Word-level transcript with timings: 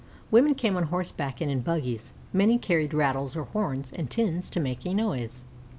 Women 0.31 0.55
came 0.55 0.75
on 0.77 0.85
horseback 0.85 1.41
and 1.41 1.51
in 1.51 1.59
buggies; 1.61 2.11
many 2.33 2.57
carried 2.57 2.91
rattles 2.91 3.35
or 3.35 3.43
horns 3.43 3.93
and 3.93 4.09
tins 4.09 4.49
to 4.49 4.59
make 4.59 4.83
a 4.83 4.95
noise. 4.95 5.43